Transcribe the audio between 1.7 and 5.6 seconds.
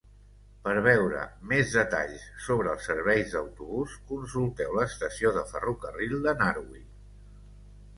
detalls sobre els serveis d'autobús, consulteu l'estació de